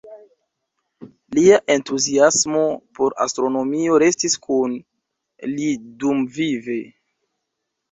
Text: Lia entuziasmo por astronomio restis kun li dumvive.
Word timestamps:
Lia 1.37 1.59
entuziasmo 1.73 2.63
por 3.01 3.15
astronomio 3.27 4.01
restis 4.05 4.39
kun 4.49 4.75
li 5.55 5.71
dumvive. 6.07 6.83